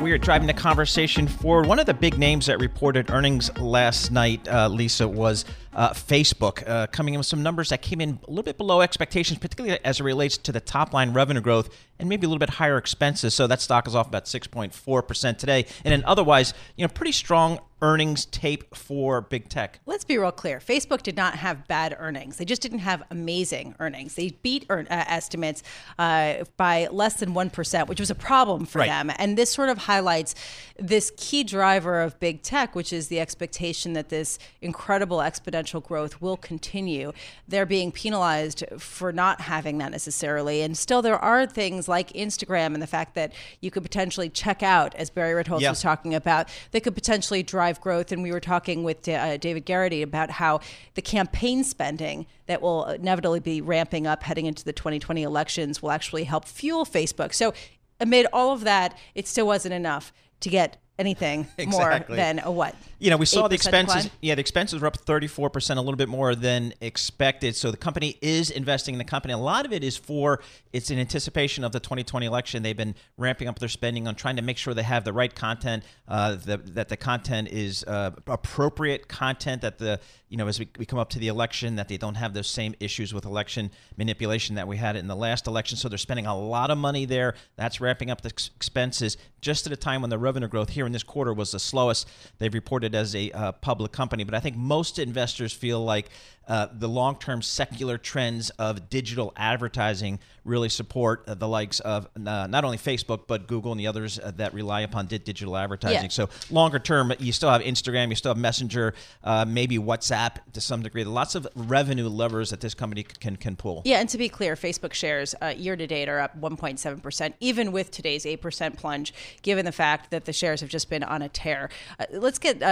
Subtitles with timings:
[0.00, 1.66] We are driving the conversation forward.
[1.66, 6.66] One of the big names that reported earnings last night, uh, Lisa, was uh, Facebook,
[6.68, 9.76] uh, coming in with some numbers that came in a little bit below expectations, particularly
[9.84, 12.78] as it relates to the top line revenue growth and maybe a little bit higher
[12.78, 13.34] expenses.
[13.34, 15.66] So that stock is off about 6.4% today.
[15.84, 19.80] And then otherwise, you know, pretty strong earnings tape for big tech.
[19.86, 20.58] Let's be real clear.
[20.58, 22.36] Facebook did not have bad earnings.
[22.36, 24.14] They just didn't have amazing earnings.
[24.14, 25.62] They beat uh, estimates
[25.98, 28.88] uh, by less than 1%, which was a problem for right.
[28.88, 29.12] them.
[29.16, 30.34] And this sort of highlights
[30.78, 36.20] this key driver of big tech, which is the expectation that this incredible exponential growth
[36.20, 37.12] will continue.
[37.46, 40.62] They're being penalized for not having that necessarily.
[40.62, 44.62] And still, there are things like Instagram and the fact that you could potentially check
[44.62, 45.70] out, as Barry Ritholtz yeah.
[45.70, 48.12] was talking about, that could potentially drive growth.
[48.12, 50.60] And we were talking with uh, David Garrity about how
[50.94, 55.90] the campaign spending that will inevitably be ramping up heading into the 2020 elections will
[55.90, 57.34] actually help fuel Facebook.
[57.34, 57.52] So,
[58.00, 62.16] amid all of that, it still wasn't enough to get anything exactly.
[62.16, 62.74] more than a what?
[62.98, 64.04] You know, we saw the expenses.
[64.04, 64.18] Decline?
[64.20, 67.54] Yeah, the expenses were up 34%, a little bit more than expected.
[67.54, 69.34] So the company is investing in the company.
[69.34, 70.40] A lot of it is for,
[70.72, 72.62] it's in anticipation of the 2020 election.
[72.62, 75.32] They've been ramping up their spending on trying to make sure they have the right
[75.32, 80.58] content, uh, the, that the content is uh, appropriate content, that the, you know, as
[80.58, 83.24] we, we come up to the election, that they don't have those same issues with
[83.24, 85.78] election manipulation that we had in the last election.
[85.78, 87.34] So they're spending a lot of money there.
[87.56, 90.92] That's ramping up the expenses just at a time when the revenue growth here in
[90.92, 92.08] this quarter was the slowest
[92.38, 94.24] they've reported as a uh, public company.
[94.24, 96.10] But I think most investors feel like
[96.48, 102.08] uh, the long term secular trends of digital advertising really support uh, the likes of
[102.26, 105.56] uh, not only Facebook, but Google and the others uh, that rely upon di- digital
[105.56, 106.04] advertising.
[106.04, 106.08] Yeah.
[106.08, 110.60] So, longer term, you still have Instagram, you still have Messenger, uh, maybe WhatsApp to
[110.60, 111.04] some degree.
[111.04, 113.82] Lots of revenue levers that this company can, can pull.
[113.84, 117.90] Yeah, and to be clear, Facebook shares year to date are up 1.7%, even with
[117.90, 121.68] today's 8% plunge, given the fact that the shares have just been on a tear.
[122.10, 122.62] let's get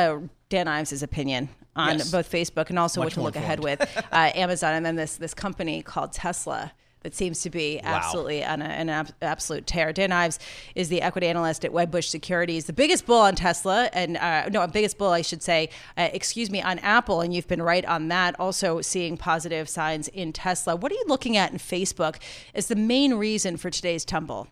[0.49, 2.11] Dan Ives' opinion on yes.
[2.11, 3.65] both Facebook and also Much what to look informed.
[3.65, 6.73] ahead with uh, Amazon, and then this this company called Tesla
[7.07, 7.95] that seems to be wow.
[7.95, 9.93] absolutely on a, an ab- absolute tear.
[9.93, 10.41] Dan Ives
[10.75, 14.63] is the equity analyst at Wedbush Securities, the biggest bull on Tesla, and uh, no,
[14.63, 17.85] a biggest bull, I should say, uh, excuse me, on Apple, and you've been right
[17.85, 18.35] on that.
[18.41, 20.75] Also seeing positive signs in Tesla.
[20.75, 22.17] What are you looking at in Facebook
[22.57, 24.49] as the main reason for today's tumble?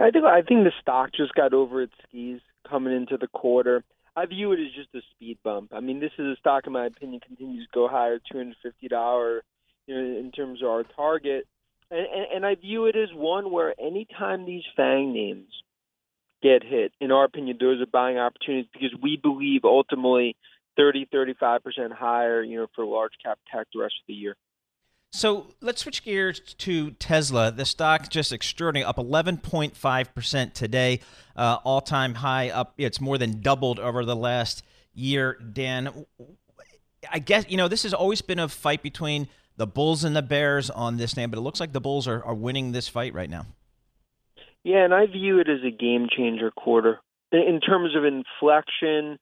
[0.00, 3.84] I think I think the stock just got over its skis coming into the quarter.
[4.16, 5.72] I view it as just a speed bump.
[5.72, 8.56] I mean, this is a stock, in my opinion, continues to go higher, two hundred
[8.62, 9.42] fifty dollars,
[9.86, 11.46] you know, in terms of our target,
[11.90, 15.50] and, and, and I view it as one where anytime these Fang names
[16.42, 20.36] get hit, in our opinion, those are buying opportunities because we believe ultimately
[20.76, 24.36] 30, 35 percent higher, you know, for large cap tech the rest of the year.
[25.12, 27.50] So let's switch gears to Tesla.
[27.50, 31.00] The stock just extraordinary, up 11.5% today,
[31.34, 32.74] uh, all time high, up.
[32.78, 34.62] It's more than doubled over the last
[34.94, 35.36] year.
[35.52, 36.06] Dan,
[37.10, 40.22] I guess, you know, this has always been a fight between the Bulls and the
[40.22, 43.12] Bears on this name, but it looks like the Bulls are, are winning this fight
[43.12, 43.46] right now.
[44.62, 47.00] Yeah, and I view it as a game changer quarter
[47.32, 49.18] in terms of inflection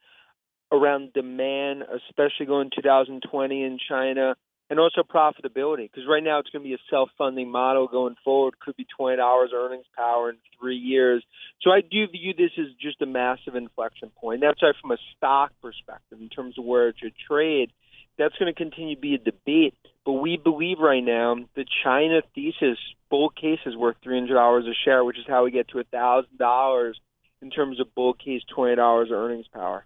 [0.70, 4.34] around demand, especially going 2020 in China
[4.70, 8.58] and also profitability because right now it's going to be a self-funding model going forward.
[8.60, 11.24] Could be 20 dollars earnings power in three years.
[11.62, 14.40] So i do view this as just a massive inflection point.
[14.40, 17.72] That's why from a stock perspective in terms of where it should trade
[18.18, 19.74] that's going to continue to be a debate.
[20.04, 22.78] But we believe right now the china thesis
[23.10, 26.92] bull case is worth $300 a share which is how we get to $1000
[27.40, 29.84] in terms of bull case $20 earnings power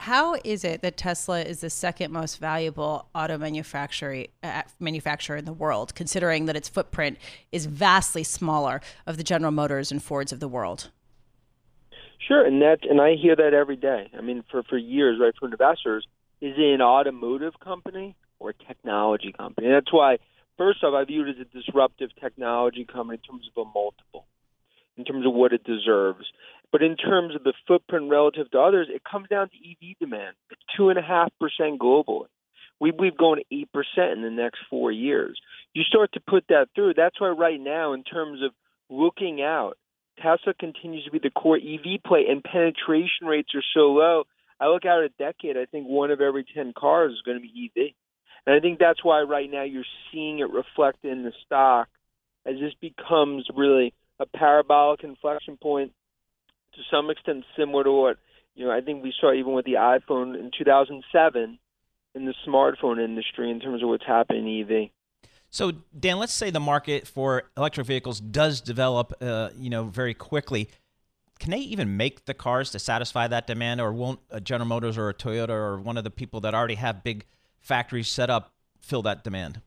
[0.00, 5.44] how is it that Tesla is the second most valuable auto manufacturer uh, manufacturer in
[5.44, 7.18] the world, considering that its footprint
[7.50, 10.90] is vastly smaller of the General Motors and Fords of the world?
[12.26, 14.10] Sure, and that and I hear that every day.
[14.16, 16.06] I mean, for for years, right, from investors,
[16.40, 19.68] is it an automotive company or a technology company?
[19.68, 20.18] That's why,
[20.58, 24.26] first off, I view it as a disruptive technology company in terms of a multiple,
[24.96, 26.26] in terms of what it deserves.
[26.72, 30.34] But in terms of the footprint relative to others, it comes down to EV demand.
[30.50, 32.26] It's two and a half percent globally.
[32.80, 35.38] We believe going gone eight percent in the next four years.
[35.72, 36.94] You start to put that through.
[36.94, 38.52] That's why right now, in terms of
[38.90, 39.78] looking out,
[40.18, 44.24] Tesla continues to be the core EV play, and penetration rates are so low.
[44.60, 47.42] I look out a decade, I think one of every ten cars is going to
[47.42, 47.92] be EV,
[48.46, 51.88] and I think that's why right now you're seeing it reflect in the stock
[52.46, 55.92] as this becomes really a parabolic inflection point
[56.74, 58.18] to some extent similar to what
[58.54, 61.58] you know I think we saw even with the iPhone in 2007
[62.14, 64.90] in the smartphone industry in terms of what's happening in EV.
[65.50, 70.14] So Dan, let's say the market for electric vehicles does develop, uh, you know, very
[70.14, 70.68] quickly.
[71.38, 74.96] Can they even make the cars to satisfy that demand, or won't a General Motors
[74.96, 77.26] or a Toyota or one of the people that already have big
[77.60, 79.60] factories set up fill that demand?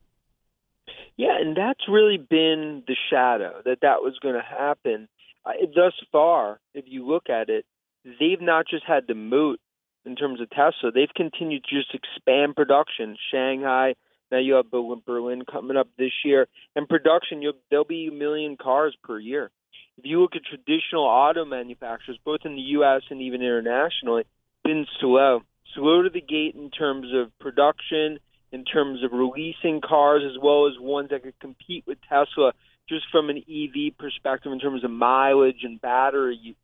[1.18, 5.08] Yeah, and that's really been the shadow that that was going to happen.
[5.46, 7.66] Thus far, if you look at it,
[8.04, 9.60] they've not just had the moat
[10.06, 13.18] in terms of Tesla, they've continued to just expand production.
[13.32, 13.96] Shanghai,
[14.32, 18.58] now you have Berlin coming up this year, and production, you'll, there'll be a million
[18.58, 19.52] cars per year.
[19.98, 23.02] If you look at traditional auto manufacturers, both in the U.S.
[23.10, 24.24] and even internationally,
[24.64, 25.42] been slow,
[25.76, 28.20] slow to the gate in terms of production,
[28.52, 32.54] in terms of releasing cars, as well as ones that could compete with Tesla,
[32.90, 36.56] just from an EV perspective in terms of mileage and battery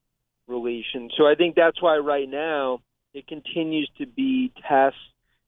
[0.48, 1.10] relation.
[1.18, 2.80] So I think that's why right now
[3.14, 4.92] it continues to be Tesla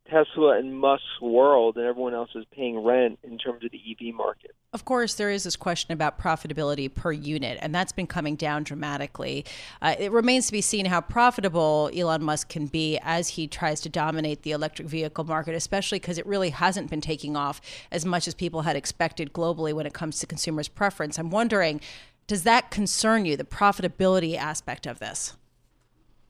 [0.10, 4.14] Tesla and Musk's world, and everyone else is paying rent in terms of the EV
[4.14, 4.56] market.
[4.74, 8.64] Of course, there is this question about profitability per unit, and that's been coming down
[8.64, 9.46] dramatically.
[9.82, 13.82] Uh, it remains to be seen how profitable Elon Musk can be as he tries
[13.82, 17.62] to dominate the electric vehicle market, especially because it really hasn't been taking off
[17.92, 21.18] as much as people had expected globally when it comes to consumers' preference.
[21.18, 21.82] I'm wondering,
[22.28, 25.36] does that concern you, the profitability aspect of this?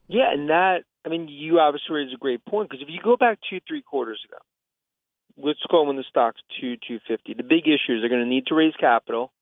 [0.08, 3.16] Yeah, and that I mean, you obviously raise a great point because if you go
[3.16, 4.36] back two, three quarters ago,
[5.42, 7.32] let's go when the stock's two, two fifty.
[7.32, 9.32] The big issue is they're going to need to raise capital,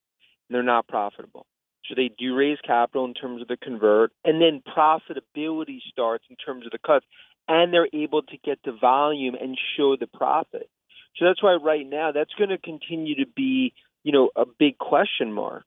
[0.49, 1.45] and they're not profitable.
[1.89, 6.37] So they do raise capital in terms of the convert, and then profitability starts in
[6.37, 7.05] terms of the cuts,
[7.49, 10.71] and they're able to get the volume and show the profit.
[11.17, 13.73] So that's why right now that's going to continue to be,
[14.05, 15.65] you know, a big question mark.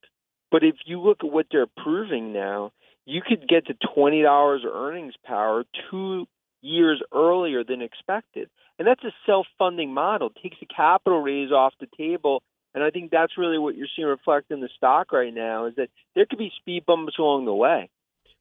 [0.49, 2.71] But if you look at what they're proving now,
[3.09, 6.27] you could get to twenty dollars earnings power two
[6.61, 8.49] years earlier than expected.
[8.77, 10.31] And that's a self-funding model.
[10.35, 12.43] It takes the capital raise off the table.
[12.73, 15.75] And I think that's really what you're seeing reflected in the stock right now is
[15.75, 17.89] that there could be speed bumps along the way.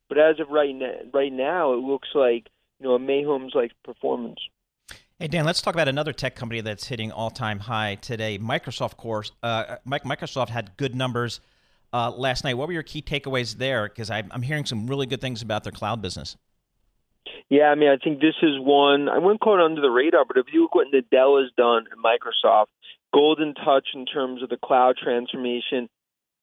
[0.09, 2.47] But as of right now, right now it looks like,
[2.79, 4.39] you know, a like performance.
[5.19, 8.39] Hey Dan, let's talk about another tech company that's hitting all-time high today.
[8.39, 11.41] Microsoft course, uh, Microsoft had good numbers
[11.93, 12.55] uh, last night.
[12.55, 13.89] What were your key takeaways there?
[13.89, 16.37] Because I'm hearing some really good things about their cloud business.
[17.49, 20.25] Yeah, I mean, I think this is one I wouldn't call it under the radar,
[20.27, 22.67] but if you look what Nadella has done at Microsoft,
[23.13, 25.89] golden touch in terms of the cloud transformation,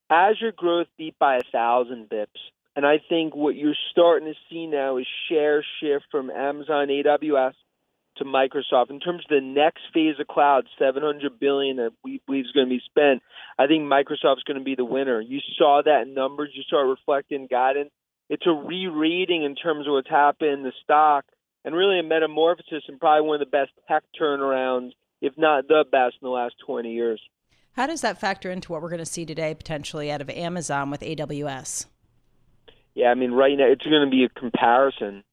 [0.09, 2.41] Azure growth beat by a thousand bips.
[2.75, 7.53] And I think what you're starting to see now is share shift from Amazon AWS
[8.17, 12.45] to Microsoft in terms of the next phase of cloud, 700 billion that we believe
[12.45, 13.21] is going to be spent.
[13.57, 15.21] I think Microsoft's going to be the winner.
[15.21, 16.49] You saw that in numbers.
[16.53, 17.91] You saw it reflected in guidance.
[18.29, 21.25] It's a re-rating in terms of what's happened in the stock,
[21.63, 24.91] and really a metamorphosis and probably one of the best tech turnarounds,
[25.21, 27.21] if not the best, in the last 20 years.
[27.73, 30.89] How does that factor into what we're going to see today potentially out of Amazon
[30.89, 31.87] with AWS?
[32.93, 35.23] Yeah, I mean, right now it's going to be a comparison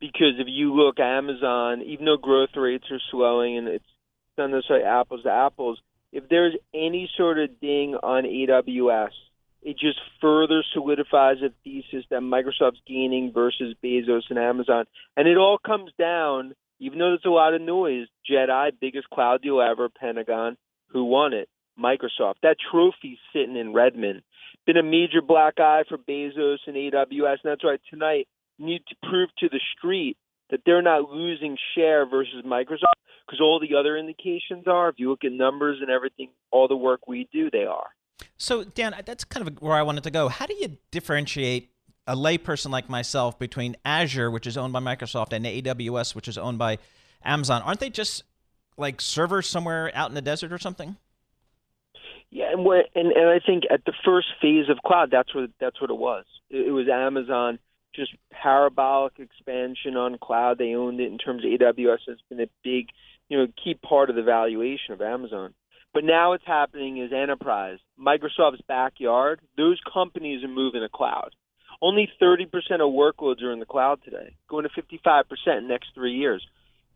[0.00, 3.84] because if you look Amazon, even though growth rates are slowing and it's
[4.36, 5.80] not necessarily apples to apples,
[6.12, 9.10] if there's any sort of ding on AWS,
[9.62, 14.84] it just further solidifies the thesis that Microsoft's gaining versus Bezos and Amazon.
[15.16, 19.42] And it all comes down, even though there's a lot of noise, JEDI, biggest cloud
[19.42, 20.56] deal ever, Pentagon,
[20.88, 21.48] who won it?
[21.78, 22.36] Microsoft.
[22.42, 24.22] That trophy's sitting in Redmond.
[24.66, 28.96] Been a major black eye for Bezos and AWS, and that's why tonight need to
[29.08, 30.16] prove to the street
[30.50, 34.88] that they're not losing share versus Microsoft because all the other indications are.
[34.88, 37.88] If you look at numbers and everything, all the work we do, they are.
[38.36, 40.28] So, Dan, that's kind of where I wanted to go.
[40.28, 41.70] How do you differentiate
[42.06, 46.38] a layperson like myself between Azure, which is owned by Microsoft, and AWS, which is
[46.38, 46.78] owned by
[47.24, 47.62] Amazon?
[47.62, 48.22] Aren't they just
[48.78, 50.96] like servers somewhere out in the desert or something?
[52.30, 55.80] Yeah, and and, and I think at the first phase of cloud, that's what that's
[55.80, 56.24] what it was.
[56.50, 57.58] It, it was Amazon
[57.96, 60.58] just parabolic expansion on cloud.
[60.58, 62.88] They owned it in terms of AWS has been a big,
[63.28, 65.54] you know, key part of the valuation of Amazon.
[65.92, 69.40] But now what's happening is enterprise, Microsoft's backyard.
[69.56, 71.30] Those companies are moving to cloud.
[71.80, 75.24] Only 30% of workloads are in the cloud today, going to 55%
[75.58, 76.46] in the next three years.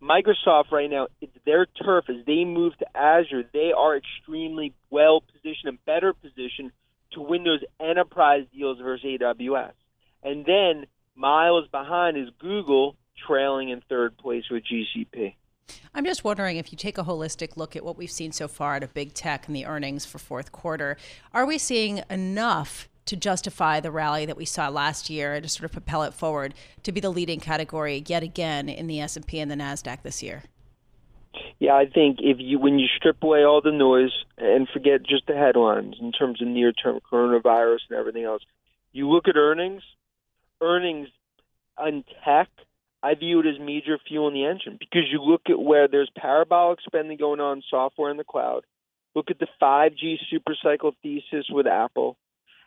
[0.02, 2.06] Microsoft right now, it's their turf.
[2.08, 6.72] As they move to Azure, they are extremely well positioned and better positioned
[7.12, 9.72] to win those enterprise deals versus AWS.
[10.22, 12.96] And then miles behind is Google
[13.26, 15.34] trailing in third place with GCP.
[15.94, 18.76] I'm just wondering if you take a holistic look at what we've seen so far
[18.76, 20.96] out of big tech and the earnings for fourth quarter,
[21.32, 25.48] are we seeing enough to justify the rally that we saw last year and to
[25.48, 29.40] sort of propel it forward to be the leading category yet again in the S&P
[29.40, 30.44] and the Nasdaq this year?
[31.58, 35.26] Yeah, I think if you when you strip away all the noise and forget just
[35.26, 38.42] the headlines in terms of near-term coronavirus and everything else,
[38.92, 39.82] you look at earnings.
[40.62, 41.08] Earnings
[41.76, 42.48] on tech,
[43.02, 46.10] I view it as major fuel in the engine because you look at where there's
[46.16, 48.64] parabolic spending going on software in the cloud.
[49.14, 52.16] Look at the 5G supercycle thesis with Apple.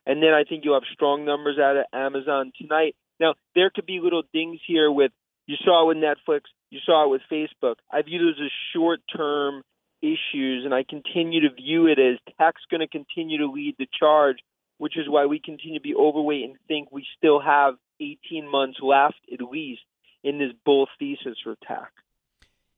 [0.05, 2.95] And then I think you'll have strong numbers out of Amazon tonight.
[3.19, 5.11] Now, there could be little dings here with,
[5.45, 7.75] you saw it with Netflix, you saw it with Facebook.
[7.91, 9.61] I view those as short term
[10.01, 13.87] issues, and I continue to view it as tech's going to continue to lead the
[13.97, 14.37] charge,
[14.83, 18.79] which is why we continue to be overweight and think we still have 18 months
[18.81, 19.79] left at least
[20.25, 21.89] in this bull thesis for tech.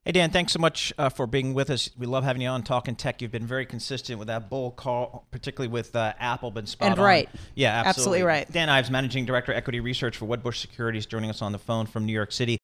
[0.03, 1.89] Hey, Dan, thanks so much uh, for being with us.
[1.97, 3.23] We love having you on Talking Tech.
[3.23, 6.99] You've been very consistent with that bull call, particularly with uh, Apple, been spot and
[6.99, 7.03] on.
[7.03, 7.27] right.
[7.55, 7.89] Yeah, absolutely.
[7.89, 8.51] absolutely right.
[8.51, 12.05] Dan Ives, Managing Director, Equity Research for Wedbush Securities, joining us on the phone from
[12.05, 12.59] New York City.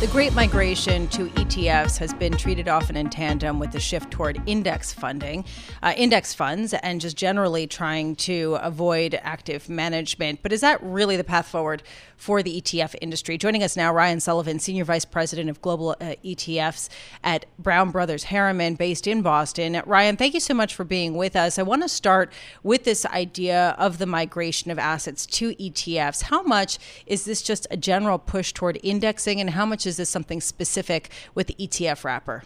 [0.00, 4.40] The great migration to ETFs has been treated often in tandem with the shift toward
[4.46, 5.44] index funding,
[5.82, 10.42] uh, index funds, and just generally trying to avoid active management.
[10.42, 11.82] But is that really the path forward
[12.16, 13.36] for the ETF industry?
[13.36, 16.88] Joining us now, Ryan Sullivan, Senior Vice President of Global uh, ETFs
[17.22, 19.82] at Brown Brothers Harriman, based in Boston.
[19.84, 21.58] Ryan, thank you so much for being with us.
[21.58, 26.22] I want to start with this idea of the migration of assets to ETFs.
[26.22, 30.08] How much is this just a general push toward indexing, and how much is this
[30.08, 32.44] something specific with the ETF wrapper?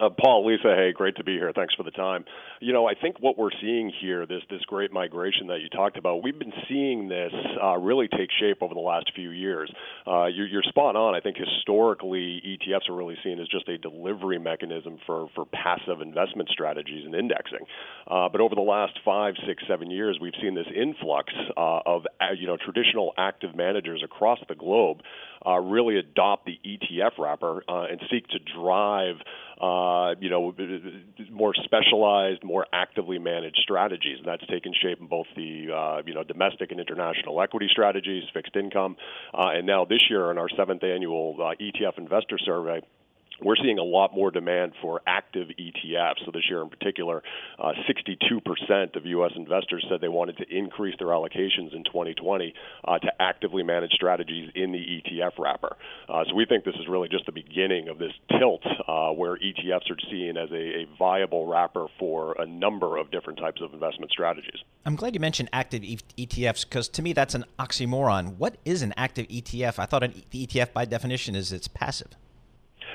[0.00, 1.52] Uh, Paul, Lisa, hey, great to be here.
[1.54, 2.24] Thanks for the time.
[2.60, 5.96] You know, I think what we're seeing here, this this great migration that you talked
[5.96, 7.32] about, we've been seeing this
[7.62, 9.70] uh, really take shape over the last few years.
[10.06, 11.14] Uh, you're, you're spot on.
[11.14, 16.00] I think historically, ETFs are really seen as just a delivery mechanism for for passive
[16.00, 17.64] investment strategies and indexing.
[18.08, 22.02] Uh, but over the last five, six, seven years, we've seen this influx uh, of
[22.20, 25.02] uh, you know traditional active managers across the globe
[25.46, 29.16] uh, really adopt the ETF wrapper uh, and seek to drive,
[29.64, 30.54] uh, you know,
[31.30, 34.18] more specialized, more actively managed strategies.
[34.18, 38.24] And that's taken shape in both the, uh, you know, domestic and international equity strategies,
[38.32, 38.96] fixed income,
[39.32, 42.80] uh, and now this year in our seventh annual uh, ETF investor survey
[43.42, 46.24] we're seeing a lot more demand for active ETFs.
[46.24, 47.22] So this year in particular,
[47.58, 49.32] uh, 62% of U.S.
[49.36, 54.50] investors said they wanted to increase their allocations in 2020 uh, to actively manage strategies
[54.54, 55.76] in the ETF wrapper.
[56.08, 59.36] Uh, so we think this is really just the beginning of this tilt uh, where
[59.36, 63.72] ETFs are seen as a, a viable wrapper for a number of different types of
[63.72, 64.60] investment strategies.
[64.86, 68.36] I'm glad you mentioned active ETFs because to me that's an oxymoron.
[68.36, 69.78] What is an active ETF?
[69.78, 72.16] I thought an ETF by definition is it's passive.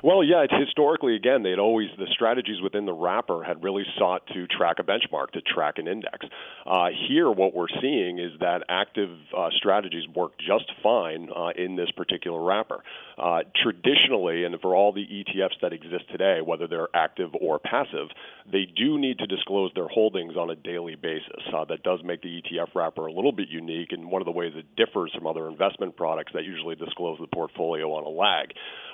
[0.02, 4.26] Well, yeah, it's historically again they'd always the strategies within the wrapper had really sought
[4.28, 6.26] to track a benchmark, to track an index.
[6.66, 11.76] Uh, here, what we're seeing is that active uh, strategies work just fine uh, in
[11.76, 12.82] this particular wrapper.
[13.18, 18.08] Uh, traditionally, and for all the ETFs that exist today, whether they're active or passive,
[18.50, 21.44] they do need to disclose their holdings on a daily basis.
[21.54, 24.32] Uh, that does make the ETF wrapper a little bit unique, and one of the
[24.32, 28.54] ways it differs from other investment products that usually disclose the portfolio on a lag.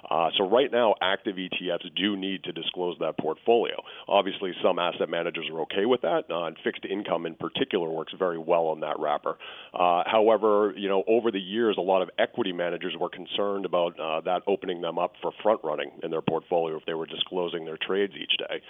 [0.10, 3.76] Uh, so right now, active ETFs do need to disclose that portfolio.
[4.08, 8.14] Obviously, some asset managers are okay with that, uh, and fixed income in particular works
[8.18, 9.38] very well on that wrapper.
[9.74, 14.00] Uh, however, you know, over the years, a lot of equity managers were concerned about
[14.00, 17.66] uh, that opening them up for front running in their portfolio if they were disclosing
[17.66, 18.62] their trades each day.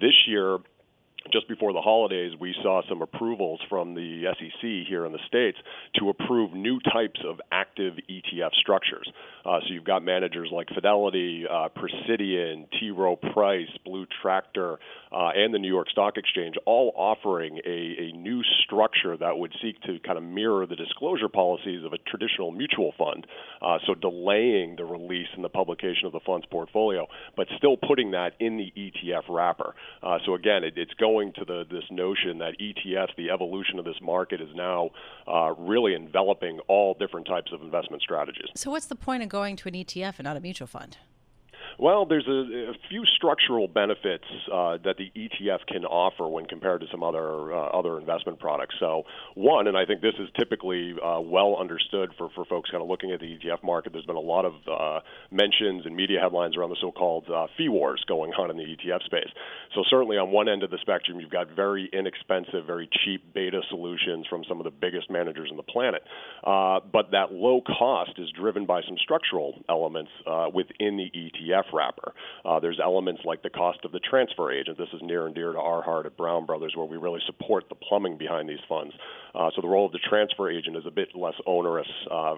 [0.00, 0.58] This year,
[1.32, 5.58] just before the holidays, we saw some approvals from the SEC here in the States
[5.98, 9.10] to approve new types of active ETF structures.
[9.44, 12.90] Uh, so you've got managers like Fidelity, uh, Precidian, T.
[12.90, 14.78] Rowe Price, Blue Tractor,
[15.12, 19.52] uh, and the New York Stock Exchange, all offering a, a new structure that would
[19.62, 23.26] seek to kind of mirror the disclosure policies of a traditional mutual fund.
[23.62, 28.10] Uh, so delaying the release and the publication of the fund's portfolio, but still putting
[28.12, 29.74] that in the ETF wrapper.
[30.02, 33.78] Uh, so again, it, it's going going to the, this notion that ETFs, the evolution
[33.78, 34.90] of this market, is now
[35.28, 38.48] uh, really enveloping all different types of investment strategies.
[38.56, 40.96] So, what's the point of going to an ETF and not a mutual fund?
[41.78, 46.80] Well, there's a, a few structural benefits uh, that the ETF can offer when compared
[46.82, 48.76] to some other uh, other investment products.
[48.78, 49.02] So,
[49.34, 52.88] one, and I think this is typically uh, well understood for, for folks kind of
[52.88, 53.92] looking at the ETF market.
[53.92, 55.00] There's been a lot of uh,
[55.32, 59.02] mentions and media headlines around the so-called uh, fee wars going on in the ETF
[59.04, 59.30] space.
[59.74, 63.62] So, certainly on one end of the spectrum, you've got very inexpensive, very cheap beta
[63.68, 66.02] solutions from some of the biggest managers on the planet.
[66.44, 70.10] Uh, but that low cost is driven by some structural elements
[70.52, 72.12] within the ETF wrapper.
[72.44, 74.78] Uh, there's elements like the cost of the transfer agent.
[74.78, 77.68] This is near and dear to our heart at Brown Brothers, where we really support
[77.68, 78.94] the plumbing behind these funds.
[79.34, 82.34] Uh, so the role of the transfer agent is a bit less onerous uh,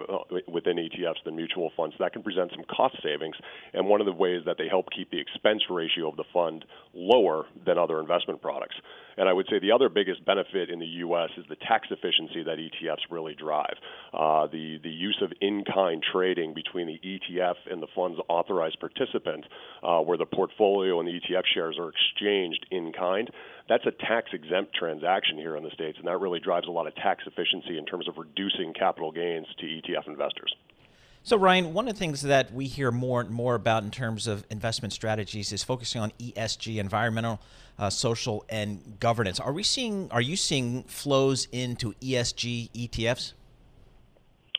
[0.49, 1.95] within ETFs than mutual funds.
[1.99, 3.37] That can present some cost savings,
[3.75, 6.65] and one of the ways that they help keep the expense ratio of the fund
[6.95, 8.76] lower than other investment products.
[9.19, 11.31] And I would say the other biggest benefit in the U.S.
[11.38, 13.75] is the tax efficiency that ETFs really drive.
[14.12, 19.45] Uh, the the use of in-kind trading between the ETF and the fund's authorized participant,
[19.83, 23.31] uh, where the portfolio and the ETF shares are exchanged in kind.
[23.68, 26.87] That's a tax exempt transaction here in the States, and that really drives a lot
[26.87, 30.54] of tax efficiency in terms of reducing capital gains to ETF investors.
[31.25, 34.28] So, Ryan, one of the things that we hear more and more about in terms
[34.28, 37.40] of investment strategies is focusing on ESG, environmental,
[37.80, 39.40] uh, social, and governance.
[39.40, 40.08] Are we seeing?
[40.12, 43.32] Are you seeing flows into ESG ETFs?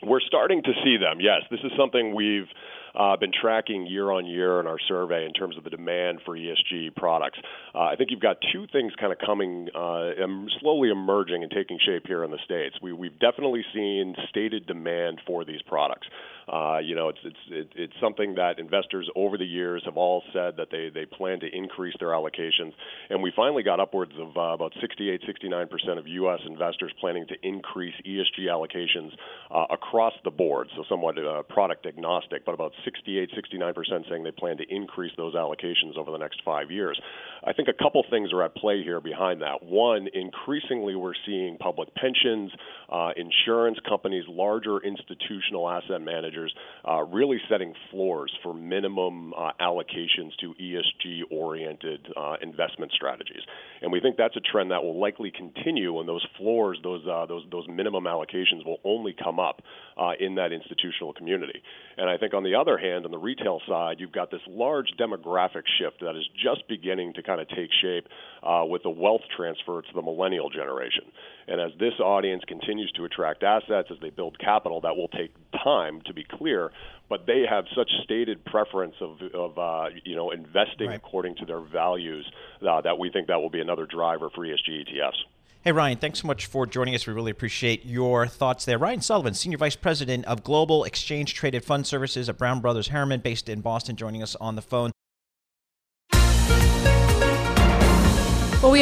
[0.04, 1.22] We're starting to see them.
[1.22, 2.50] Yes, this is something we've
[2.98, 6.36] uh, been tracking year on year in our survey in terms of the demand for
[6.36, 7.38] ESG products.
[7.76, 10.12] Uh, I think you've got two things kind of coming, uh,
[10.60, 12.76] slowly emerging and taking shape here in the states.
[12.82, 16.08] We, we've definitely seen stated demand for these products.
[16.48, 20.56] Uh, you know, it's it's it's something that investors over the years have all said
[20.56, 22.72] that they they plan to increase their allocations,
[23.10, 26.40] and we finally got upwards of uh, about 68, 69 percent of U.S.
[26.48, 29.12] investors planning to increase ESG allocations
[29.52, 30.70] uh, across the board.
[30.78, 35.12] So somewhat uh, product agnostic, but about 68, 69 percent saying they plan to increase
[35.18, 36.98] those allocations over the next five years.
[37.44, 39.64] I think a couple things are at play here behind that.
[39.64, 42.52] One, increasingly we're seeing public pensions,
[42.90, 46.54] uh, insurance companies, larger institutional asset managers managers,
[46.88, 53.42] uh, really setting floors for minimum uh, allocations to ESG oriented uh, investment strategies.
[53.82, 57.26] And we think that's a trend that will likely continue, and those floors, those, uh,
[57.26, 59.62] those, those minimum allocations will only come up
[59.98, 61.62] uh, in that institutional community.
[61.98, 64.88] And I think on the other hand, on the retail side, you've got this large
[65.00, 68.08] demographic shift that is just beginning to kind of take shape
[68.44, 71.04] uh, with the wealth transfer to the millennial generation.
[71.48, 75.34] And as this audience continues to attract assets, as they build capital, that will take
[75.64, 76.72] time to be clear.
[77.10, 80.98] But they have such stated preference of, of uh, you know investing right.
[80.98, 82.30] according to their values
[82.68, 85.24] uh, that we think that will be another driver for ESG ETFs.
[85.64, 87.08] Hey, Ryan, thanks so much for joining us.
[87.08, 88.78] We really appreciate your thoughts there.
[88.78, 93.20] Ryan Sullivan, Senior Vice President of Global Exchange Traded Fund Services at Brown Brothers Harriman,
[93.22, 94.92] based in Boston, joining us on the phone.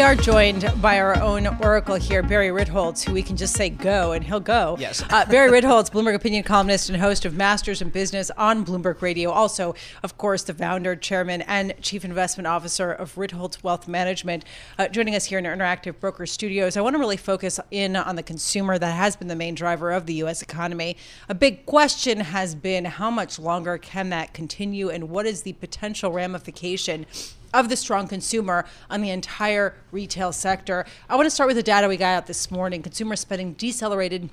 [0.05, 4.11] Are joined by our own oracle here, Barry Ritholtz, who we can just say go
[4.11, 4.77] and he'll go.
[4.79, 5.03] Yes.
[5.09, 9.31] uh, Barry Ritholtz, Bloomberg opinion columnist and host of Masters in Business on Bloomberg Radio.
[9.31, 14.45] Also, of course, the founder, chairman, and chief investment officer of Ritholtz Wealth Management,
[14.77, 16.77] uh, joining us here in our Interactive Broker Studios.
[16.77, 19.91] I want to really focus in on the consumer that has been the main driver
[19.91, 20.43] of the U.S.
[20.43, 20.97] economy.
[21.29, 25.53] A big question has been how much longer can that continue, and what is the
[25.53, 27.07] potential ramification
[27.53, 30.85] of the strong consumer on the entire retail sector.
[31.09, 32.81] I want to start with the data we got out this morning.
[32.81, 34.29] Consumer spending decelerated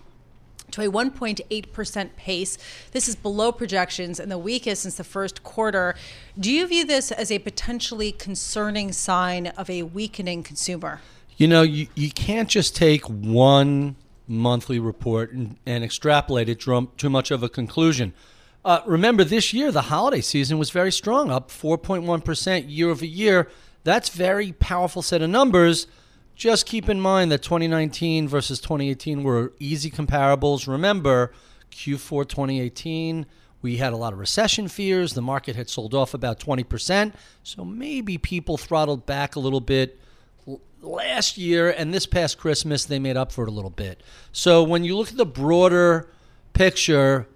[0.72, 2.58] to a 1.8% pace.
[2.92, 5.94] This is below projections and the weakest since the first quarter.
[6.38, 11.00] Do you view this as a potentially concerning sign of a weakening consumer?
[11.36, 13.96] You know, you, you can't just take one
[14.26, 18.12] monthly report and, and extrapolate it to too much of a conclusion.
[18.64, 23.48] Uh, remember, this year the holiday season was very strong, up 4.1% year over year.
[23.84, 25.88] That's very powerful set of numbers.
[26.36, 30.68] Just keep in mind that 2019 versus 2018 were easy comparables.
[30.68, 31.32] Remember,
[31.72, 33.26] Q4 2018,
[33.62, 35.14] we had a lot of recession fears.
[35.14, 37.14] The market had sold off about 20%.
[37.42, 39.98] So maybe people throttled back a little bit
[40.80, 44.02] last year, and this past Christmas, they made up for it a little bit.
[44.32, 46.08] So when you look at the broader
[46.52, 47.28] picture,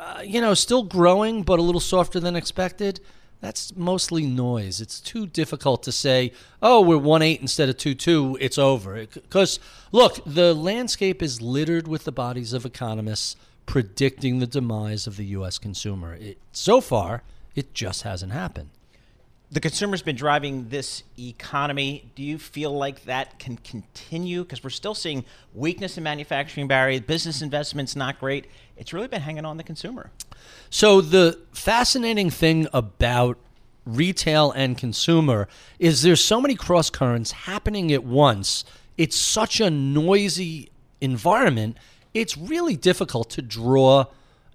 [0.00, 3.00] uh, you know, still growing, but a little softer than expected.
[3.40, 4.80] That's mostly noise.
[4.80, 6.32] It's too difficult to say,
[6.62, 9.06] oh, we're 1 8 instead of 2 2, it's over.
[9.06, 9.60] Because,
[9.92, 13.36] look, the landscape is littered with the bodies of economists
[13.66, 15.58] predicting the demise of the U.S.
[15.58, 16.14] consumer.
[16.14, 17.22] It, so far,
[17.54, 18.70] it just hasn't happened
[19.52, 22.10] the consumer's been driving this economy.
[22.14, 24.44] Do you feel like that can continue?
[24.44, 27.00] Because we're still seeing weakness in manufacturing, Barry.
[27.00, 28.46] Business investment's not great.
[28.76, 30.12] It's really been hanging on the consumer.
[30.70, 33.38] So the fascinating thing about
[33.84, 35.48] retail and consumer
[35.80, 38.64] is there's so many cross currents happening at once.
[38.96, 41.76] It's such a noisy environment.
[42.14, 44.06] It's really difficult to draw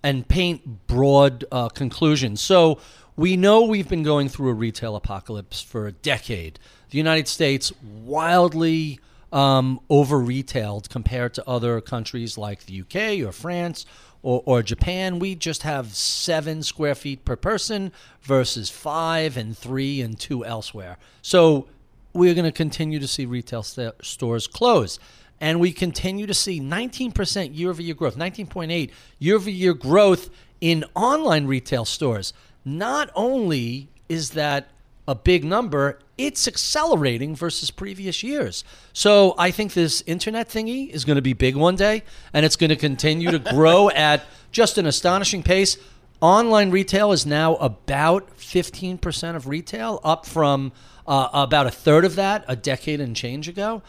[0.04, 2.40] and paint broad uh, conclusions.
[2.40, 2.80] So
[3.16, 6.60] we know we've been going through a retail apocalypse for a decade.
[6.90, 9.00] The United States wildly
[9.32, 13.86] um, over retailed compared to other countries like the UK or France
[14.22, 20.02] or, or Japan, we just have seven square feet per person versus five and three
[20.02, 20.98] and two elsewhere.
[21.22, 21.68] So
[22.14, 25.00] we're going to continue to see retail st- stores close.
[25.40, 30.30] And we continue to see 19% year over year growth, 19.8 year over year growth
[30.60, 32.34] in online retail stores.
[32.66, 34.70] Not only is that
[35.08, 38.64] a big number, it's accelerating versus previous years.
[38.92, 42.56] So I think this internet thingy is going to be big one day, and it's
[42.56, 45.78] going to continue to grow at just an astonishing pace.
[46.22, 50.72] Online retail is now about 15% of retail, up from
[51.06, 53.84] uh, about a third of that a decade and change ago.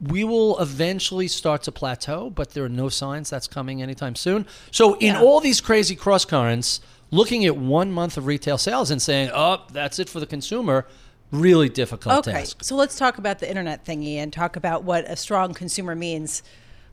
[0.00, 4.46] We will eventually start to plateau, but there are no signs that's coming anytime soon.
[4.70, 5.20] So, in yeah.
[5.20, 6.80] all these crazy cross currents,
[7.14, 10.86] looking at one month of retail sales and saying, oh, that's it for the consumer,
[11.30, 12.32] really difficult okay.
[12.32, 12.64] task.
[12.64, 16.42] So let's talk about the internet thingy and talk about what a strong consumer means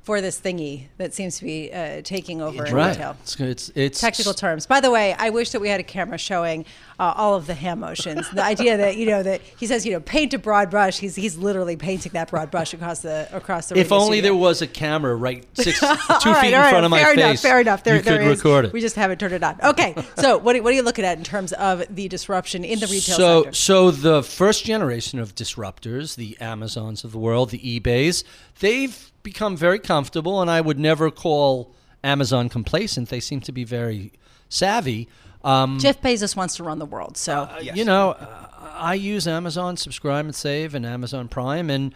[0.04, 2.90] for this thingy that seems to be uh, taking over in right.
[2.90, 3.16] retail.
[3.22, 4.66] It's, it's, it's, technical terms.
[4.66, 6.66] By the way, I wish that we had a camera showing
[7.00, 8.30] uh, all of the hand motions.
[8.32, 10.98] The idea that you know that he says you know paint a broad brush.
[10.98, 13.78] He's he's literally painting that broad brush across the across the.
[13.78, 14.22] If only studio.
[14.22, 17.16] there was a camera right six two right, feet in right, front of my fair
[17.16, 17.24] face.
[17.24, 17.84] Enough, fair enough.
[17.84, 18.38] There, you there could is.
[18.40, 18.74] record it.
[18.74, 19.60] We just haven't turned it on.
[19.64, 22.80] Okay, so what are, what are you looking at in terms of the disruption in
[22.80, 23.56] the retail so, sector?
[23.56, 28.24] So the first generation of disruptors, the Amazons of the world, the eBays,
[28.60, 33.10] they've become very comfortable, and I would never call Amazon complacent.
[33.10, 34.14] They seem to be very
[34.50, 35.08] savvy.
[35.44, 37.76] Um, Jeff Bezos wants to run the world, so uh, yes.
[37.76, 41.96] you know, uh, I use Amazon Subscribe and Save and Amazon Prime, and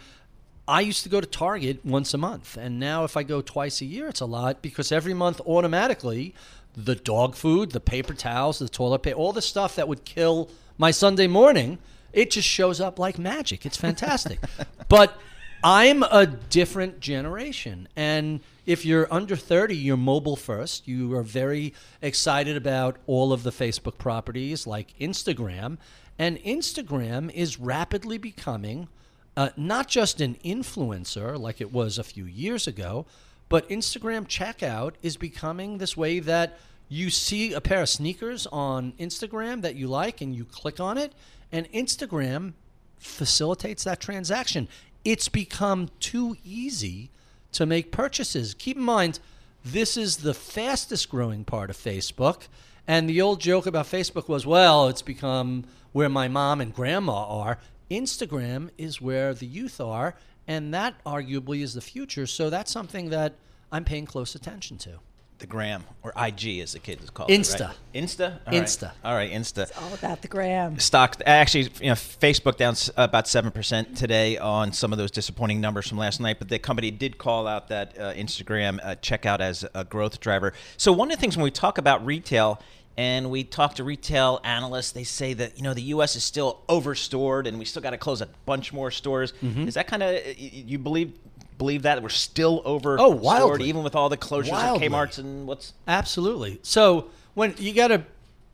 [0.66, 3.80] I used to go to Target once a month, and now if I go twice
[3.80, 6.34] a year, it's a lot because every month automatically
[6.76, 10.50] the dog food, the paper towels, the toilet paper, all the stuff that would kill
[10.76, 11.78] my Sunday morning,
[12.12, 13.64] it just shows up like magic.
[13.64, 14.40] It's fantastic.
[14.88, 15.18] but
[15.62, 17.88] I'm a different generation.
[17.96, 20.86] And if you're under 30, you're mobile first.
[20.86, 25.78] You are very excited about all of the Facebook properties like Instagram.
[26.18, 28.88] And Instagram is rapidly becoming
[29.36, 33.06] uh, not just an influencer like it was a few years ago,
[33.48, 38.92] but Instagram checkout is becoming this way that you see a pair of sneakers on
[38.98, 41.12] Instagram that you like and you click on it,
[41.52, 42.54] and Instagram
[42.98, 44.68] facilitates that transaction
[45.06, 47.10] it's become too easy
[47.52, 48.54] to make purchases.
[48.54, 49.20] Keep in mind,
[49.64, 52.48] this is the fastest growing part of Facebook.
[52.88, 57.24] And the old joke about Facebook was, well, it's become where my mom and grandma
[57.24, 57.58] are.
[57.88, 60.16] Instagram is where the youth are,
[60.48, 62.26] and that arguably is the future.
[62.26, 63.34] So that's something that
[63.70, 64.98] I'm paying close attention to
[65.38, 67.54] the gram or IG as the kids call Insta.
[67.54, 67.60] it.
[67.60, 67.76] Right?
[67.94, 68.38] Insta.
[68.46, 68.82] All Insta.
[68.82, 68.92] Right.
[69.04, 69.62] All right, Insta.
[69.62, 70.78] It's all about the gram.
[70.78, 75.60] Stock actually, you know, Facebook down about seven percent today on some of those disappointing
[75.60, 76.38] numbers from last night.
[76.38, 80.52] But the company did call out that uh, Instagram uh, checkout as a growth driver.
[80.76, 82.60] So one of the things when we talk about retail.
[82.98, 84.92] And we talk to retail analysts.
[84.92, 86.16] They say that you know the U.S.
[86.16, 89.34] is still overstored, and we still got to close a bunch more stores.
[89.42, 89.68] Mm-hmm.
[89.68, 91.12] Is that kind of you believe
[91.58, 93.68] believe that we're still over oh wildly.
[93.68, 94.86] even with all the closures wildly.
[94.86, 96.58] of Kmart's and what's absolutely.
[96.62, 98.04] So when you gotta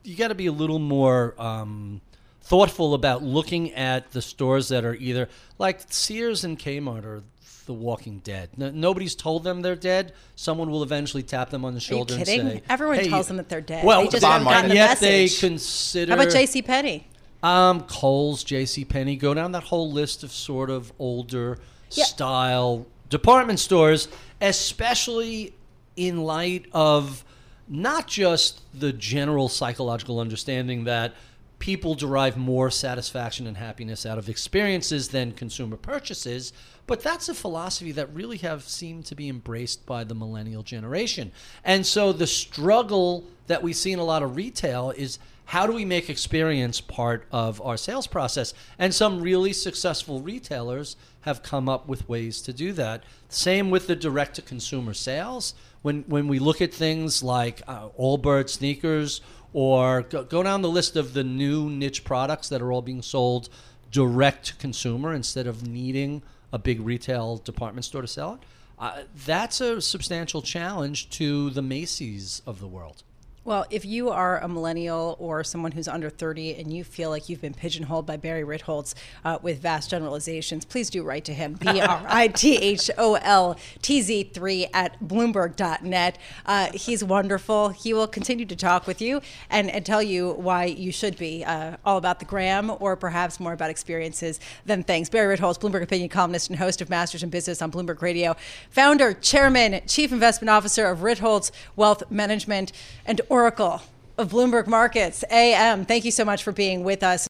[0.04, 2.00] you gotta be a little more um,
[2.42, 7.22] thoughtful about looking at the stores that are either like Sears and Kmart are
[7.66, 8.50] the Walking Dead.
[8.56, 10.12] No, nobody's told them they're dead.
[10.34, 13.48] Someone will eventually tap them on the shoulder and say, "Everyone hey, tells them that
[13.48, 15.40] they're dead." Well, they just haven't gotten the yet message.
[15.40, 16.12] they consider.
[16.14, 16.62] How about J.C.
[16.62, 17.06] Penney?
[17.42, 18.84] Um, Kohl's, J.C.
[18.84, 19.16] Penney.
[19.16, 21.58] Go down that whole list of sort of older
[21.96, 22.04] yeah.
[22.04, 24.08] style department stores,
[24.40, 25.54] especially
[25.96, 27.24] in light of
[27.68, 31.14] not just the general psychological understanding that
[31.58, 36.52] people derive more satisfaction and happiness out of experiences than consumer purchases,
[36.88, 41.30] but that's a philosophy that really have seemed to be embraced by the millennial generation.
[41.64, 45.20] And so the struggle that we see in a lot of retail is
[45.52, 48.54] how do we make experience part of our sales process?
[48.78, 53.04] And some really successful retailers have come up with ways to do that.
[53.28, 55.52] Same with the direct to consumer sales.
[55.82, 59.20] When, when we look at things like uh, Allbirds sneakers
[59.52, 63.02] or go, go down the list of the new niche products that are all being
[63.02, 63.50] sold
[63.90, 68.40] direct to consumer instead of needing a big retail department store to sell it,
[68.78, 73.02] uh, that's a substantial challenge to the Macy's of the world.
[73.44, 77.28] Well, if you are a millennial or someone who's under 30 and you feel like
[77.28, 81.54] you've been pigeonholed by Barry Ritholtz uh, with vast generalizations, please do write to him,
[81.54, 86.18] B R I T H O L T Z 3 at Bloomberg.net.
[86.46, 87.70] Uh, he's wonderful.
[87.70, 91.44] He will continue to talk with you and, and tell you why you should be
[91.44, 95.10] uh, all about the gram or perhaps more about experiences than things.
[95.10, 98.36] Barry Ritholtz, Bloomberg opinion columnist and host of Masters in Business on Bloomberg Radio,
[98.70, 102.70] founder, chairman, chief investment officer of Ritholtz Wealth Management,
[103.04, 103.80] and Oracle
[104.18, 105.86] of Bloomberg Markets, AM.
[105.86, 107.26] Thank you so much for being with us.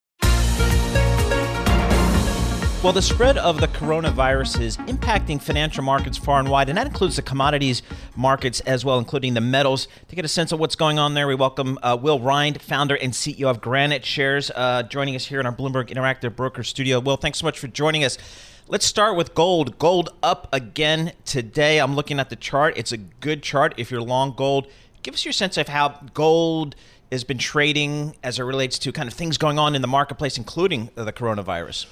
[2.83, 6.89] Well, the spread of the coronavirus is impacting financial markets far and wide, and that
[6.89, 7.83] includes the commodities
[8.17, 9.87] markets as well, including the metals.
[10.09, 12.97] To get a sense of what's going on there, we welcome uh, Will Rhind, founder
[12.97, 16.99] and CEO of GraniteShares, uh, joining us here in our Bloomberg Interactive Broker Studio.
[16.99, 18.19] Will, thanks so much for joining us.
[18.67, 19.79] Let's start with gold.
[19.79, 21.79] Gold up again today.
[21.79, 22.75] I'm looking at the chart.
[22.77, 24.67] It's a good chart if you're long gold.
[25.03, 26.75] Give us your sense of how gold
[27.11, 30.39] has been trading as it relates to kind of things going on in the marketplace,
[30.39, 31.87] including the coronavirus.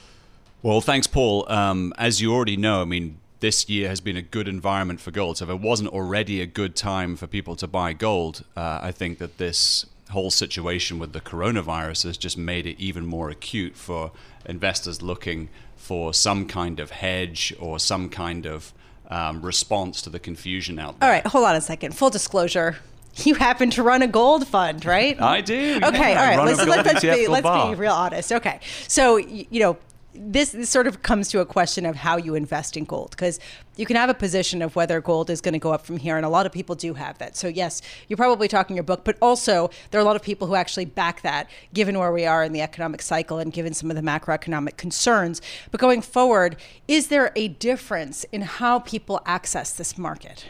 [0.62, 1.50] Well, thanks, Paul.
[1.50, 5.10] Um, as you already know, I mean, this year has been a good environment for
[5.10, 5.38] gold.
[5.38, 8.92] So if it wasn't already a good time for people to buy gold, uh, I
[8.92, 13.76] think that this whole situation with the coronavirus has just made it even more acute
[13.76, 14.12] for
[14.44, 18.72] investors looking for some kind of hedge or some kind of
[19.08, 21.08] um, response to the confusion out there.
[21.08, 21.96] All right, hold on a second.
[21.96, 22.76] Full disclosure.
[23.30, 25.20] You happen to run a gold fund, right?
[25.20, 25.78] I do.
[25.82, 26.20] Okay, yeah.
[26.20, 26.44] all right.
[26.44, 28.32] Let's, let's, let's be let's be real honest.
[28.32, 29.76] Okay, so you know
[30.14, 33.38] this, this, sort of comes to a question of how you invest in gold because
[33.76, 36.16] you can have a position of whether gold is going to go up from here
[36.16, 39.04] and a lot of people do have that so yes you're probably talking your book
[39.04, 42.26] but also there are a lot of people who actually back that given where we
[42.26, 46.56] are in the economic cycle and given some of the macroeconomic concerns but going forward
[46.88, 50.44] is there a difference in how people access this market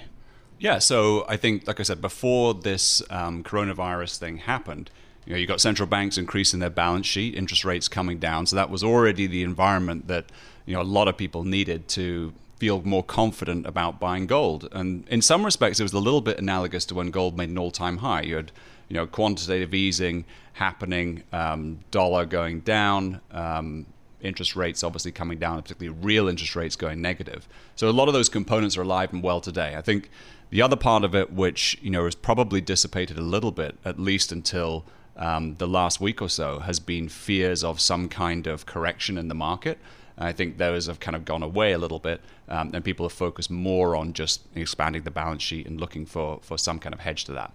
[0.60, 4.90] yeah so i think like i said before this um, coronavirus thing happened
[5.26, 8.46] you know, you got central banks increasing their balance sheet, interest rates coming down.
[8.46, 10.26] So that was already the environment that
[10.66, 14.68] you know a lot of people needed to feel more confident about buying gold.
[14.72, 17.58] And in some respects, it was a little bit analogous to when gold made an
[17.58, 18.22] all-time high.
[18.22, 18.52] You had
[18.88, 23.20] you know quantitative easing happening, um, dollar going down.
[23.30, 23.86] Um,
[24.20, 27.48] interest rates obviously coming down, particularly real interest rates going negative.
[27.76, 29.76] So a lot of those components are alive and well today.
[29.76, 30.10] I think
[30.50, 33.98] the other part of it, which you know, is probably dissipated a little bit, at
[33.98, 34.84] least until
[35.16, 39.28] um, the last week or so has been fears of some kind of correction in
[39.28, 39.78] the market.
[40.18, 43.12] I think those have kind of gone away a little bit, um, and people have
[43.12, 47.00] focused more on just expanding the balance sheet and looking for, for some kind of
[47.00, 47.52] hedge to that.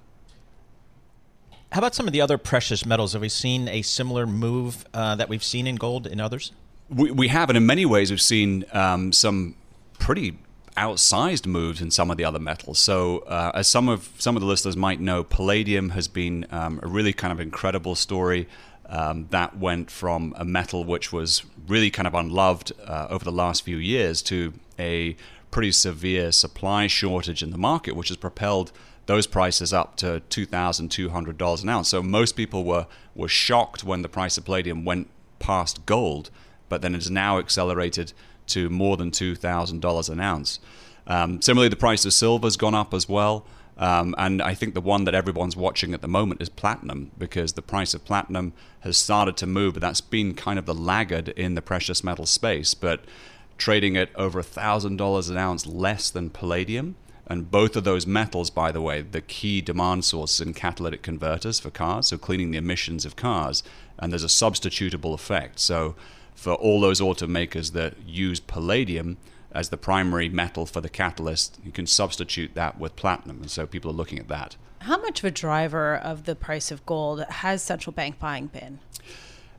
[1.71, 3.13] How about some of the other precious metals?
[3.13, 6.53] Have we seen a similar move uh, that we've seen in gold in others?
[6.89, 9.55] We, we have, and in many ways, we've seen um, some
[9.99, 10.37] pretty
[10.77, 12.79] outsized moves in some of the other metals.
[12.79, 16.79] So, uh, as some of some of the listeners might know, palladium has been um,
[16.83, 18.47] a really kind of incredible story.
[18.87, 23.31] Um, that went from a metal which was really kind of unloved uh, over the
[23.31, 25.15] last few years to a
[25.49, 28.71] pretty severe supply shortage in the market, which has propelled
[29.05, 31.89] those prices up to $2,200 an ounce.
[31.89, 35.09] So most people were, were shocked when the price of palladium went
[35.39, 36.29] past gold,
[36.69, 38.13] but then it's now accelerated
[38.47, 40.59] to more than $2,000 an ounce.
[41.07, 43.45] Um, similarly, the price of silver has gone up as well.
[43.77, 47.53] Um, and I think the one that everyone's watching at the moment is platinum because
[47.53, 51.29] the price of platinum has started to move, but that's been kind of the laggard
[51.29, 52.73] in the precious metal space.
[52.73, 53.01] But
[53.57, 56.95] trading at over $1,000 an ounce less than palladium.
[57.27, 61.59] And both of those metals, by the way, the key demand sources in catalytic converters
[61.59, 63.63] for cars, so cleaning the emissions of cars.
[63.97, 65.59] And there's a substitutable effect.
[65.59, 65.95] So
[66.35, 69.17] for all those automakers that use palladium
[69.51, 73.41] as the primary metal for the catalyst, you can substitute that with platinum.
[73.41, 74.57] And so people are looking at that.
[74.79, 78.79] How much of a driver of the price of gold has central bank buying been?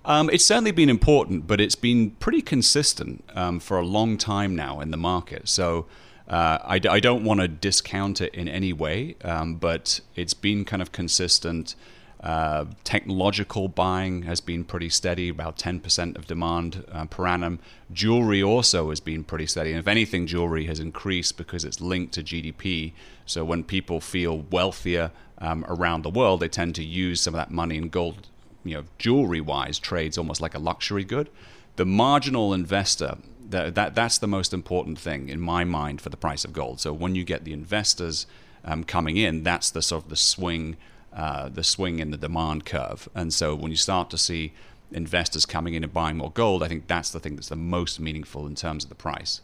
[0.05, 4.55] Um, it's certainly been important, but it's been pretty consistent um, for a long time
[4.55, 5.49] now in the market.
[5.49, 5.87] So
[6.29, 10.65] uh, I, I, don't want to discount it in any way, um, but it's been
[10.65, 11.75] kind of consistent.
[12.21, 17.59] Uh, technological buying has been pretty steady, about 10% of demand uh, per annum.
[17.93, 19.71] Jewelry also has been pretty steady.
[19.71, 22.93] And if anything, jewelry has increased because it's linked to GDP.
[23.27, 27.39] So when people feel wealthier um, around the world, they tend to use some of
[27.39, 28.29] that money in gold.
[28.65, 31.29] You know, jewelry wise, trades almost like a luxury good.
[31.77, 33.19] The marginal investor,
[33.51, 36.81] that, that, that's the most important thing in my mind for the price of gold.
[36.81, 38.27] So when you get the investors
[38.65, 40.77] um, coming in, that's the sort of the swing
[41.17, 43.09] uh, the swing in the demand curve.
[43.15, 44.53] And so when you start to see
[44.93, 47.99] investors coming in and buying more gold, I think that's the thing that's the most
[47.99, 49.41] meaningful in terms of the price.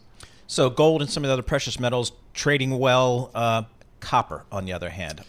[0.47, 3.29] So gold and some of the other precious metals trading well.
[3.35, 3.63] Uh,
[4.03, 5.23] copper, on the other hand.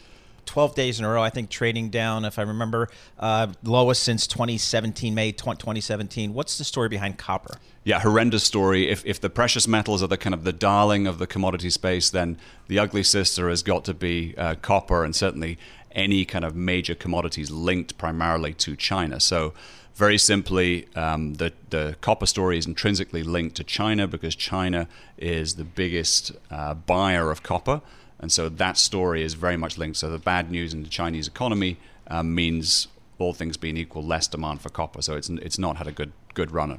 [0.46, 4.26] 12 days in a row, I think, trading down, if I remember, uh, lowest since
[4.26, 6.35] 2017, May 2017.
[6.35, 7.57] What's the story behind copper?
[7.83, 8.90] Yeah, horrendous story.
[8.90, 12.11] If, if the precious metals are the kind of the darling of the commodity space,
[12.11, 12.37] then
[12.68, 15.59] the ugly sister has got to be uh, copper and certainly
[15.94, 19.20] any kind of major commodities linked primarily to China.
[19.20, 19.54] So
[19.94, 25.54] very simply, um, the, the copper story is intrinsically linked to China because China is
[25.54, 27.80] the biggest uh, buyer of copper.
[28.18, 29.96] And so that story is very much linked.
[29.98, 31.76] So the bad news in the Chinese economy
[32.09, 35.00] um, means, all things being equal, less demand for copper.
[35.00, 36.78] So it's, it's not had a good, good run.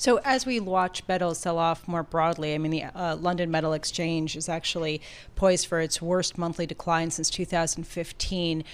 [0.00, 3.74] So, as we watch metals sell off more broadly, I mean, the uh, London Metal
[3.74, 5.02] Exchange is actually
[5.36, 8.64] poised for its worst monthly decline since 2015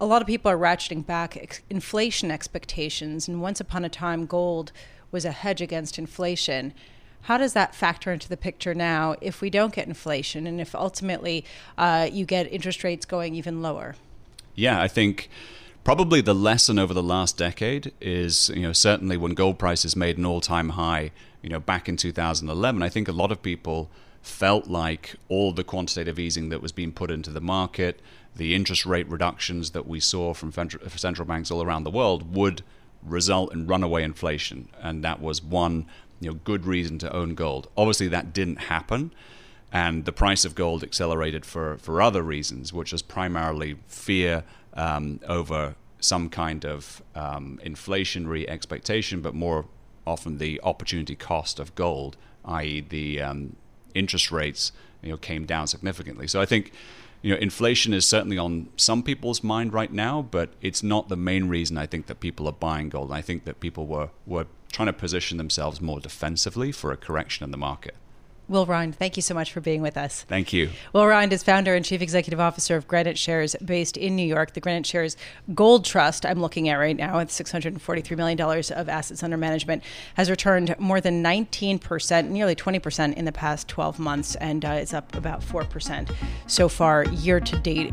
[0.00, 4.26] a lot of people are ratcheting back ex- inflation expectations, and once upon a time,
[4.26, 4.72] gold
[5.12, 6.74] was a hedge against inflation.
[7.22, 10.74] How does that factor into the picture now if we don't get inflation and if
[10.74, 11.44] ultimately
[11.78, 13.94] uh, you get interest rates going even lower?
[14.56, 15.30] Yeah, I think
[15.86, 20.18] probably the lesson over the last decade is, you know, certainly when gold prices made
[20.18, 23.88] an all-time high, you know, back in 2011, I think a lot of people
[24.20, 28.00] felt like all the quantitative easing that was being put into the market,
[28.34, 32.62] the interest rate reductions that we saw from central banks all around the world would
[33.04, 35.86] result in runaway inflation, and that was one
[36.18, 37.68] you know good reason to own gold.
[37.76, 39.12] Obviously, that didn't happen,
[39.70, 44.42] and the price of gold accelerated for for other reasons, which was primarily fear
[44.76, 49.66] um, over some kind of um, inflationary expectation, but more
[50.06, 53.56] often the opportunity cost of gold, i.e., the um,
[53.94, 56.28] interest rates, you know, came down significantly.
[56.28, 56.72] So I think
[57.22, 61.16] you know, inflation is certainly on some people's mind right now, but it's not the
[61.16, 63.10] main reason I think that people are buying gold.
[63.10, 67.42] I think that people were, were trying to position themselves more defensively for a correction
[67.42, 67.96] in the market.
[68.48, 70.22] Will Rhind, thank you so much for being with us.
[70.22, 70.70] Thank you.
[70.92, 74.54] Will Rhind is founder and chief executive officer of GraniteShares based in New York.
[74.54, 75.16] The GraniteShares
[75.54, 79.82] Gold Trust, I'm looking at right now with $643 million of assets under management,
[80.14, 84.94] has returned more than 19%, nearly 20% in the past 12 months, and uh, it's
[84.94, 86.14] up about 4%
[86.46, 87.92] so far year to date.